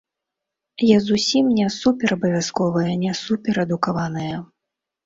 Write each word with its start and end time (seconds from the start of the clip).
Я 0.91 0.95
зусім 1.09 1.45
не 1.59 1.67
суперабавязковая, 1.77 2.89
не 3.07 3.13
суперадукаваная. 3.25 4.37